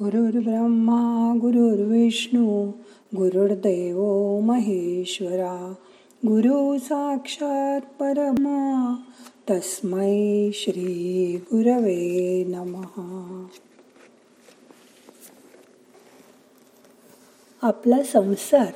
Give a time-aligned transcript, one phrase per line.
[0.00, 2.70] गुरुर्ब्रह्मा गुरुर्विष्णू
[3.16, 4.00] गुरुर्देव
[4.40, 5.74] महेश्वरा
[6.26, 8.94] गुरु साक्षात परमा
[9.50, 13.46] तस्मै श्री गुरवे नमहा
[17.62, 18.72] आपला संसार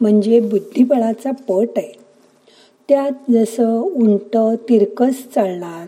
[0.00, 1.92] म्हणजे बुद्धिबळाचा पट आहे.
[2.88, 4.36] त्यात जसं उंट
[4.68, 5.86] तिरकस चालणार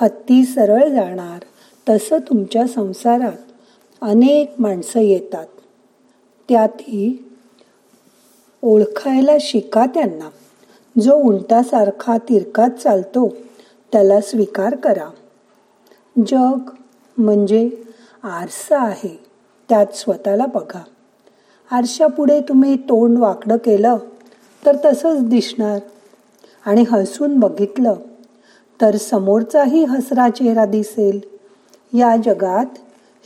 [0.00, 1.44] हत्ती सरळ जाणार
[1.88, 3.44] तसं तुमच्या संसारात
[4.02, 5.46] अनेक माणसं येतात.
[6.48, 7.24] त्यातही
[8.62, 10.28] ओळखायला शिका त्यांना.
[11.00, 13.28] जो उंटासारखा तिरकात चालतो
[13.92, 15.10] त्याला स्वीकार करा.
[16.26, 16.70] जग
[17.18, 17.70] म्हणजे
[18.22, 19.20] आरसा आहे
[19.68, 20.82] त्यात स्वतःला बघा.
[21.70, 23.96] आरशापुढे तुम्ही तोंड वाकडं केलं
[24.66, 25.78] तर तसंच दिसणार.
[26.66, 27.94] आणि हसून बघितलं
[28.80, 31.20] तर समोरचाही हसरा चेहरा दिसेल.
[31.92, 32.66] या जगात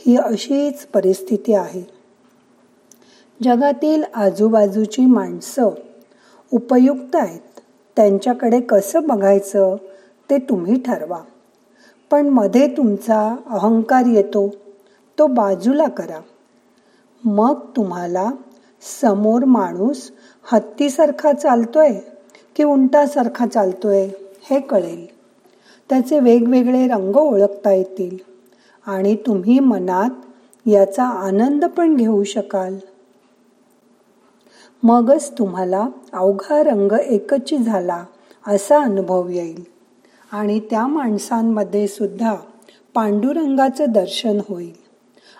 [0.05, 1.83] ही अशीच परिस्थिती आहे.
[3.43, 5.69] जगातील आजूबाजूची माणसं
[6.53, 7.59] उपयुक्त आहेत.
[7.95, 9.75] त्यांच्याकडे कसं बघायचं
[10.29, 11.21] ते तुम्ही ठरवा.
[12.11, 14.49] पण मध्ये तुमचा अहंकार येतो
[15.19, 16.19] तो बाजूला करा.
[17.23, 18.31] मग तुम्हाला
[19.01, 20.11] समोर माणूस
[20.51, 21.99] हत्तीसारखा चालतोय
[22.55, 24.09] की उंटासारखा चालतोय
[24.49, 25.07] हे कळेल.
[25.89, 28.32] त्याचे वेगवेगळे रंग ओळखता येतील.
[28.87, 30.09] आणि तुम्ही मनात
[30.67, 32.77] याचा आनंद पण घेऊ शकाल.
[34.83, 38.05] मगच तुम्हाला अवघा रंग एकची झाला
[38.47, 39.63] असा अनुभव येईल.
[40.31, 42.35] आणि त्या माणसांमध्ये सुद्धा
[42.93, 44.73] पांडुरंगाचं दर्शन होईल.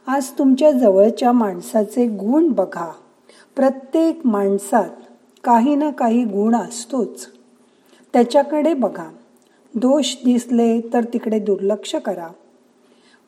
[0.08, 2.92] आज तुमच्या जवळच्या माणसाचे गुण बघा.
[3.56, 4.90] प्रत्येक माणसात
[5.44, 7.28] काही ना काही गुण असतोच.
[8.14, 9.10] त्याच्याकडे बघा.
[9.76, 12.28] दोष दिसले तर तिकडे दुर्लक्ष करा.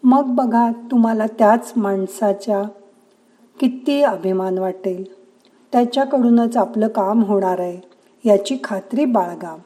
[0.04, 2.64] मग बघा तुम्हाला त्याच माणसाच्या
[3.60, 5.04] किती अभिमान वाटेल.
[5.72, 7.82] त्याच्याकडूनच आपलं काम होणार आहे
[8.30, 9.58] याची खात्री बाळगा.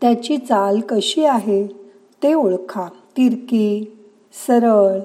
[0.00, 1.66] त्याची चाल कशी आहे
[2.22, 2.88] ते ओळखा.
[3.16, 3.96] तिरकी
[4.46, 5.00] सरळ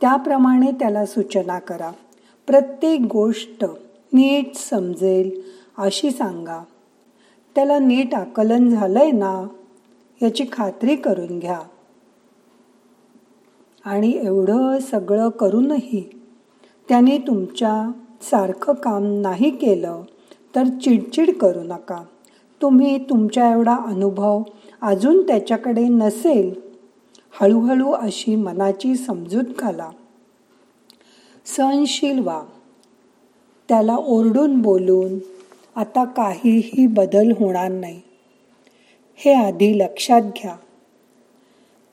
[0.00, 1.90] त्याप्रमाणे त्याला सूचना करा.
[2.46, 3.64] प्रत्येक गोष्ट
[4.12, 5.40] नीट समजेल
[5.78, 6.64] अशी सांगा.
[7.54, 9.46] त्याला नीट आकलन झालंय ना
[10.22, 11.60] याची खात्री करून घ्या.
[13.84, 16.10] आणि एवढं सगळं करूनही
[16.88, 17.92] त्याने तुमच्या
[18.22, 20.02] सारखं काम नाही केलं
[20.54, 22.04] तर चिडचिड करू नका.
[22.62, 24.42] तुम्ही तुमच्या एवढा अनुभव
[24.82, 26.54] अजून त्याच्याकडे नसेल.
[27.40, 29.90] हळूहळू अशी मनाची समजूत घाला.
[31.46, 32.42] सहनशील व्हा.
[33.68, 35.18] त्याला ओरडून बोलून
[35.76, 38.00] आता काहीही बदल होणार नाही.
[39.16, 40.56] हे आधी लक्षात घ्या.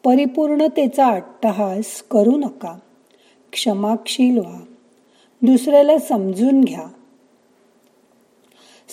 [0.07, 2.79] परिपूर्णतेचा अट्टहास करू नका.
[3.51, 4.59] क्षमाशील व्हा
[5.41, 6.83] दुसऱ्याला समजून घ्या.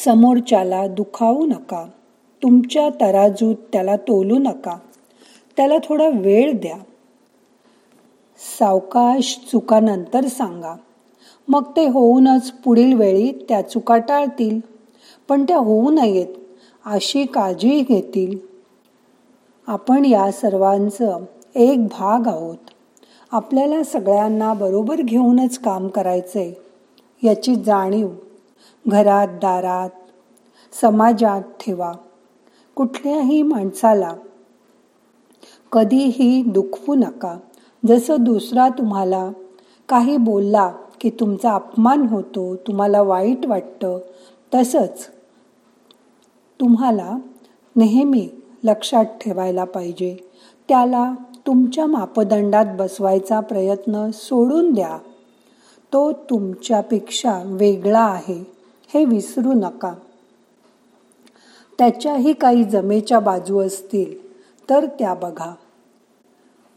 [0.05, 1.85] समोरच्याला दुखावू नका.
[2.43, 4.79] तुमच्या तराजूत त्याला तोलू नका.
[5.57, 6.77] त्याला थोडा वेळ द्या.
[8.59, 10.75] सावकाश चुकानंतर सांगा.
[11.49, 14.61] मग ते होऊनच पुढील वेळी त्या चुका टाळतील.
[15.29, 16.27] पण त्या होऊ नयेत
[16.87, 18.54] अशी काळजी घेतील.
[19.67, 22.57] आपण या सर्वांचं एक भाग आहोत.
[23.33, 26.53] आपल्याला सगळ्यांना बरोबर घेऊनच काम करायचंय
[27.23, 28.09] याची जाणीव
[28.89, 29.91] घरात दारात
[30.73, 31.93] समाजात ठेवा.
[32.75, 34.15] कुठल्याही माणसाला
[35.73, 37.39] कधीही दुखवू नका.
[37.87, 39.31] जसं दुसरा तुम्हाला
[39.89, 43.99] काही बोलला की तुमचा अपमान होतो तुम्हाला वाईट वाटतं
[44.55, 45.09] तसंच
[46.61, 47.17] तुम्हाला
[47.77, 48.29] नेहमी
[48.65, 50.17] लक्षात ठेवायला पाहिजे.
[50.69, 51.15] त्याला
[51.47, 54.99] तुमच्या मापदंडात बसवायचा प्रयत्न सोडून द्या.
[55.93, 58.45] तो तुमच्यापेक्षा वेगळा आहे
[58.95, 59.95] हे विसरू नका.
[61.79, 64.35] त्याच्याही काही जमेच्या बाजू असतील
[64.71, 65.55] तर त्या बघा.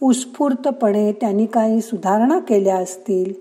[0.03, 3.33] उत्स्फूर्तपणे त्यांनी काही सुधारणा केल्या असतील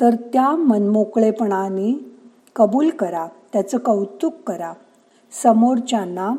[0.00, 2.10] तर त्या मनमोकळेपणाने
[2.56, 4.72] कबूल करा त्याचं कौतुक करा.
[5.42, 6.32] समोरच्यांना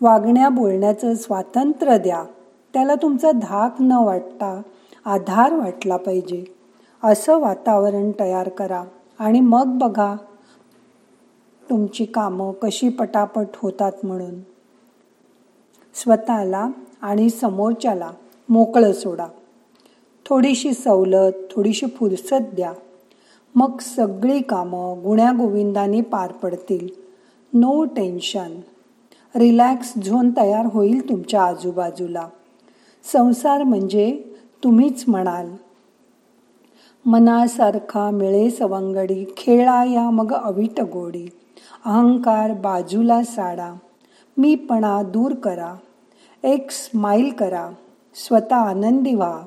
[0.00, 2.24] वागण्या बोलण्याचं स्वातंत्र्य द्या.
[2.72, 4.62] त्याला तुमचा धाक न वाटता
[5.04, 6.44] आधार वाटला पाहिजे.
[7.04, 8.84] असं वातावरण तयार करा
[9.18, 10.14] आणि मग बघा
[11.70, 14.40] तुमची कामं कशी पटापट होतात म्हणून.
[15.94, 16.68] स्वतःला
[17.02, 18.10] आणि समोरच्याला
[18.48, 19.26] मोकळं सोडा.
[20.26, 22.72] थोडीशी सवलत थोडीशी फुरसत द्या.
[23.54, 26.88] मग सगळी कामं गुण्यागोविंदाने पार पडतील.
[27.54, 28.60] नो टेन्शन
[29.36, 32.28] रिलॅक्स झोन तयार होईल तुमच्या आजूबाजूला.
[33.12, 34.24] संसार म्हणजे
[34.64, 35.50] तुम्हीच म्हणाल.
[37.06, 41.26] मनासारखा मिळे सवंगडी खेळा या मग अविट गोडी.
[41.84, 43.74] अहंकार बाजूला साडा.
[44.36, 45.74] मीपणा दूर करा.
[46.44, 47.70] एक स्माईल करा.
[48.14, 49.42] स्वतः आनंदी व्हा.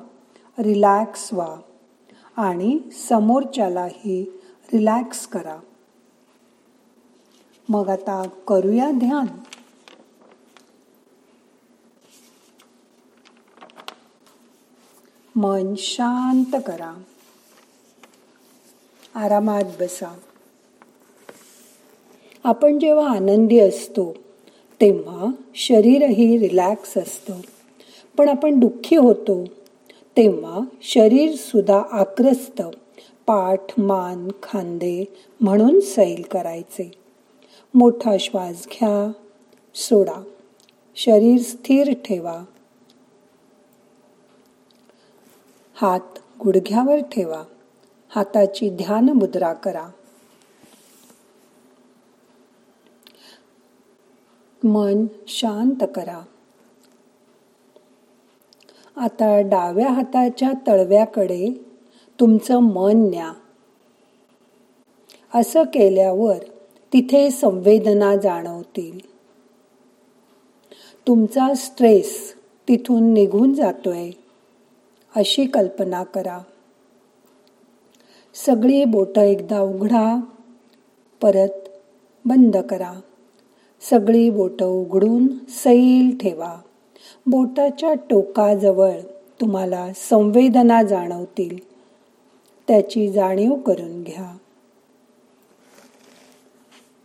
[0.58, 1.56] रिलॅक्स व्हा.
[2.36, 4.40] आणि समोरच्यालाही
[4.72, 5.56] रिलॅक्स करा.
[7.68, 9.26] मग आता करूया ध्यान.
[15.38, 17.02] मन शांत करा.
[19.14, 20.18] आरामात बसा.
[22.44, 24.16] आपण जेव्हा आनंदी असतो
[24.80, 27.40] तेव्हा शरीरही रिलॅक्स असतं.
[28.16, 29.44] पण आपण दुःखी होतो
[30.16, 32.62] तेव्हा शरीर सुद्धा आक्रस्त
[33.26, 35.04] पाठ मान खांदे
[35.40, 36.92] म्हणून सैल करायचे.
[37.74, 39.12] मोठा श्वास घ्या
[39.74, 40.22] सोडा.
[40.96, 42.44] शरीर स्थिर ठेवा.
[45.80, 47.44] हात गुडघ्यावर ठेवा.
[48.08, 49.88] हाताची ध्यान मुद्रा करा.
[54.64, 56.22] मन शांत करा.
[58.96, 61.60] आता डाव्या हाताच्या तळव्याकडे
[62.20, 63.32] तुमचं मन न्या.
[65.34, 66.36] असं केल्यावर
[66.92, 68.98] तिथे संवेदना जाणवतील.
[71.06, 72.34] तुमचा स्ट्रेस
[72.68, 74.10] तिथून निघून जातोय.
[75.16, 76.38] अशी कल्पना करा.
[78.34, 80.20] सगळी बोटं एकदा उघडा
[81.22, 81.68] परत
[82.24, 82.92] बंद करा.
[83.80, 86.56] सगळी बोटं उघडून सैल ठेवा.
[87.26, 89.00] बोटाच्या टोकाजवळ
[89.40, 91.58] तुम्हाला संवेदना जाणवतील.
[92.68, 94.36] त्याची जाणीव करून घ्या.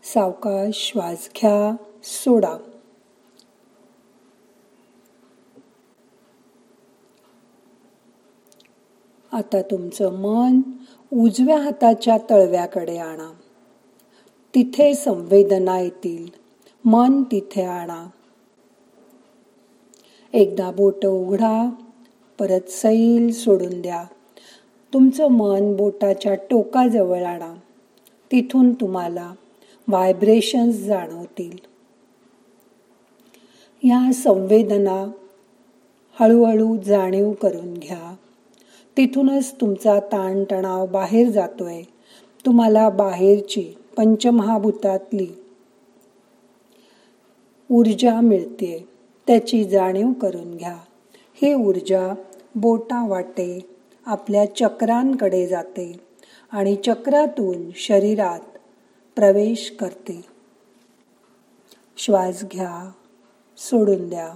[0.03, 2.57] सावकाश श्वास घ्या सोडा.
[9.33, 10.61] आता तुमचं मन
[11.13, 13.33] उजव्या हाताच्या तळव्याकडे आणा.
[14.55, 16.27] तिथे संवेदना येतील.
[16.85, 18.05] मन तिथे आणा.
[20.33, 21.69] एकदा बोट उघडा.
[22.39, 24.03] परत सैल सोडून द्या.
[24.93, 27.53] तुमचं मन बोटाच्या टोकाजवळ आणा.
[28.31, 29.33] तिथून तुम्हाला
[29.87, 31.57] व्हायब्रेशन्स जाणवतील.
[33.83, 35.11] या संवेदना
[36.19, 38.15] हळूहळू जाणीव करून घ्या.
[38.97, 41.81] तिथूनच तुमचा ताणतणाव बाहेर जातोय.
[42.45, 45.27] तुम्हाला बाहेरची पंचमहाभूतातली
[47.71, 48.87] ऊर्जा मिळते.
[49.27, 50.77] त्याची जाणीव करून घ्या.
[51.41, 52.13] ही ऊर्जा
[52.55, 53.65] बोटा वाटे
[54.05, 55.99] आपल्या चक्रांकडे जाते
[56.51, 58.39] आणि चक्रातून शरीरात
[59.15, 60.21] प्रवेश करते.
[61.97, 62.91] श्वास घ्या
[63.57, 64.29] सोडून द्या.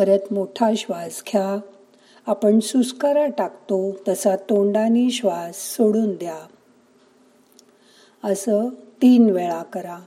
[0.00, 1.60] परत मोठा श्वास घ्या.
[2.26, 6.46] आपण सुस्कारा टाकतो तसा तोंडाने श्वास सोडून द्या.
[8.24, 8.68] असं
[9.02, 9.98] तीन वेळा करा.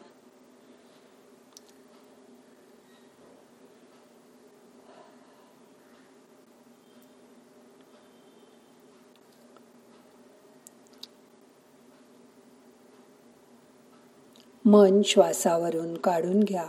[14.66, 16.66] मन श्वासावरून काढून घ्या.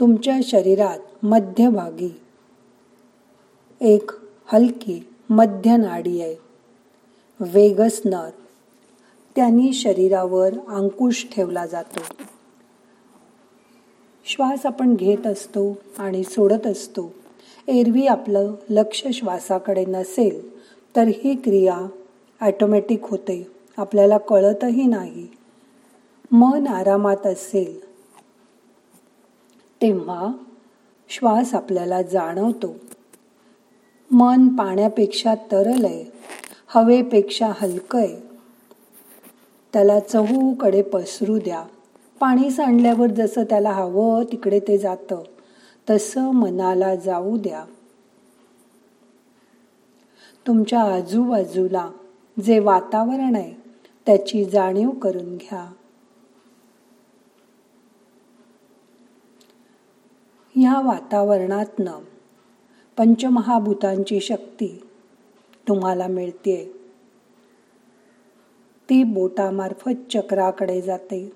[0.00, 2.20] तुमच्या शरीरात मध्यभागी
[3.80, 4.10] एक
[4.46, 6.36] हलकी मध्य नाडी आहे.
[7.40, 8.30] वेगस नर.
[9.36, 12.00] त्यांनी शरीरावर अंकुश ठेवला जातो.
[14.24, 17.14] श्वास आपण घेत असतो आणि सोडत असतो.
[17.68, 20.58] एरवी आपलं लक्ष श्वासाकडे नसेल
[20.96, 21.80] तर ही क्रिया
[22.40, 23.50] ॲटोमॅटिक होते.
[23.76, 25.28] आपल्याला कळतही नाही.
[26.32, 27.80] मन आरामात असेल.
[29.82, 30.26] तेव्हा
[31.08, 32.76] श्वास आपल्याला जाणवतो.
[34.10, 36.04] मन पाण्यापेक्षा तरल आहे
[36.68, 38.06] हवेपेक्षा हलकं
[39.72, 41.64] त्याला चहूकडे पसरू द्या.
[42.20, 45.22] पाणी सांडल्यावर जसं त्याला हवं तिकडे ते जातं
[45.90, 47.64] तसं मनाला जाऊ द्या.
[50.46, 51.90] तुमच्या आजूबाजूला
[52.44, 53.54] जे वातावरण आहे
[54.06, 55.72] त्याची जाणीव करून घ्या.
[60.54, 61.98] ह्या वातावरणातनं
[62.98, 64.82] पंचमहाभूतांची शक्ती
[65.68, 66.72] तुम्हाला मिळते
[68.90, 71.32] ती बोटामार्फत चक्राकडे जाते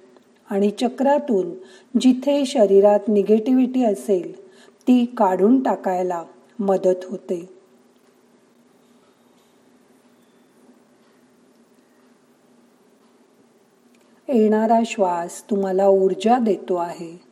[0.50, 1.50] आणि चक्रातून
[2.00, 4.40] जिथे शरीरात निगेटिव्हिटी असेल
[4.88, 6.25] ती काढून टाकायला
[6.59, 7.49] मदत होते.
[14.28, 17.32] येणारा श्वास तुम्हाला ऊर्जा देतो आहे.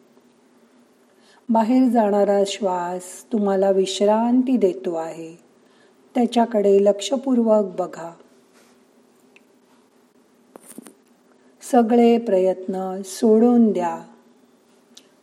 [1.50, 5.34] बाहेर जाणारा श्वास तुम्हाला विश्रांती देतो आहे.
[6.14, 8.12] त्याच्याकडे लक्षपूर्वक बघा.
[11.72, 14.02] सगळे प्रयत्न सोडून द्या.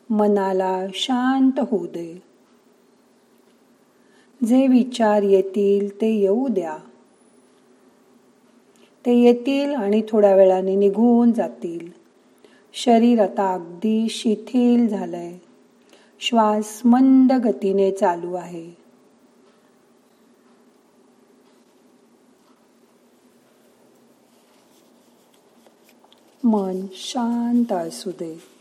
[0.09, 2.23] मनाला शांत होऊ दे.
[4.45, 6.77] जे विचार येतील ते येऊ द्या.
[9.05, 11.91] ते येतील आणि थोड्या वेळाने निघून जातील.
[12.73, 15.37] शरीर आता अगदी शिथिल झालंय.
[16.19, 18.71] श्वास मंद गतीने चालू आहे.
[26.43, 28.56] मन शांत असू दे.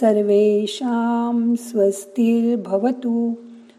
[0.00, 3.34] सर्वेषां स्वस्तिर्भवतु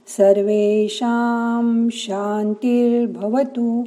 [0.08, 3.84] सर्वेषां शान्तिर्भवतु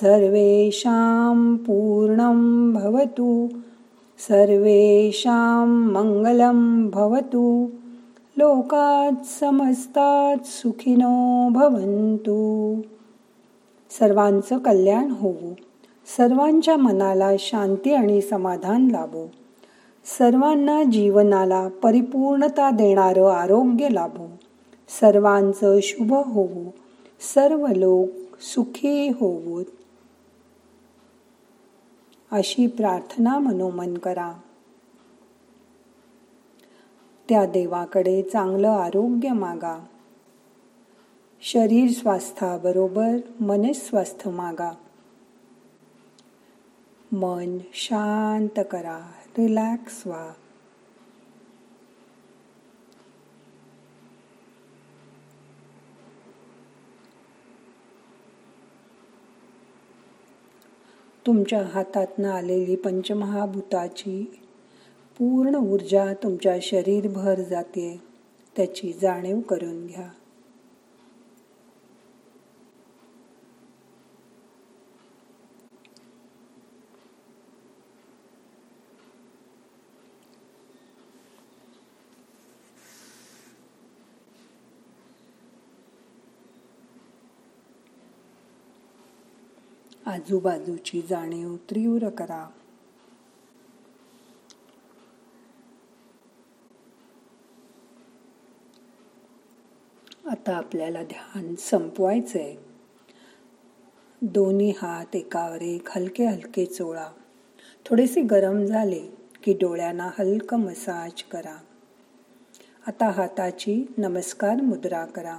[0.00, 3.48] सर्वेषां पूर्णं भवतु
[4.18, 7.66] सर्वेषां मङ्गलं भवतु
[8.38, 12.36] लोकात् समस्तात् सुखिनो भवन्तु।
[13.90, 15.54] सर्वांचं कल्याण होवो
[16.16, 19.26] सर्वांच्या मनाला शांती आणि समाधान लाभो।
[20.08, 24.26] सर्वांना जीवनाला परिपूर्णता देणारं आरोग्य लाभो.
[24.88, 26.74] सर्वांचं शुभ होवो.
[27.34, 29.64] सर्व लोक सुखी होवोत.
[32.30, 34.32] अशी प्रार्थना मनोमन करा.
[37.28, 39.84] त्या देवाकडे चांगलं आरोग्य मागा.
[41.42, 44.70] शरीर स्वास्थाबरोबर मनस्वास्थ मागा.
[47.12, 49.10] मन शांत करा.
[49.38, 50.32] रिलॅक्स व्हा
[61.26, 64.24] तुमच्या हातातनं आलेली पंचमहाभूताची
[65.18, 68.00] पूर्ण ऊर्जा तुमच्या शरीरभर जाते.
[68.56, 70.08] त्याची जाणीव करून घ्या.
[90.08, 92.48] आजूबाजूची जाणीव तीव्र करा.
[100.30, 102.56] आता आपल्याला ध्यान संपवायचंय.
[104.22, 107.08] दोन्ही हात एकावर एक हलके हलके चोळा.
[107.86, 109.06] थोडेसे गरम झाले
[109.42, 111.56] की डोळ्यांना हलकं मसाज करा.
[112.86, 115.38] आता हाताची नमस्कार मुद्रा करा.